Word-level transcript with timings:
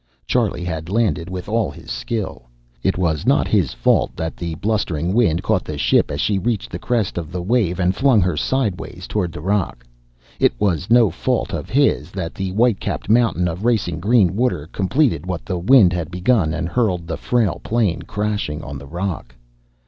Charlie 0.25 0.63
had 0.63 0.89
landed 0.89 1.29
with 1.29 1.47
all 1.47 1.69
his 1.69 1.91
skill. 1.91 2.49
It 2.81 2.97
was 2.97 3.23
not 3.27 3.47
his 3.47 3.71
fault 3.71 4.15
that 4.15 4.35
the 4.35 4.55
blustering 4.55 5.13
wind 5.13 5.43
caught 5.43 5.63
the 5.63 5.77
ship 5.77 6.09
as 6.09 6.19
she 6.19 6.39
reached 6.39 6.71
the 6.71 6.79
crest 6.79 7.19
of 7.19 7.31
the 7.31 7.39
wave 7.43 7.79
and 7.79 7.95
flung 7.95 8.19
her 8.19 8.35
sidewise 8.35 9.05
toward 9.07 9.31
the 9.31 9.41
rock. 9.41 9.85
It 10.39 10.53
is 10.59 10.89
no 10.89 11.11
fault 11.11 11.53
of 11.53 11.69
his 11.69 12.09
that 12.13 12.33
the 12.33 12.51
white 12.53 12.79
capped 12.79 13.09
mountain 13.09 13.47
of 13.47 13.63
racing 13.63 13.99
green 13.99 14.35
water 14.35 14.65
completed 14.71 15.27
what 15.27 15.45
the 15.45 15.59
wind 15.59 15.93
had 15.93 16.09
begun 16.09 16.51
and 16.51 16.67
hurled 16.67 17.05
the 17.05 17.15
frail 17.15 17.61
plane 17.63 18.01
crashing 18.01 18.63
on 18.63 18.79
the 18.79 18.87
rock. 18.87 19.35